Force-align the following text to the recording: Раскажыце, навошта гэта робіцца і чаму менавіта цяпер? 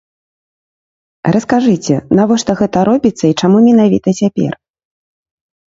Раскажыце, 1.35 1.95
навошта 2.21 2.51
гэта 2.63 2.77
робіцца 2.91 3.23
і 3.29 3.33
чаму 3.45 3.57
менавіта 3.69 4.09
цяпер? 4.25 4.53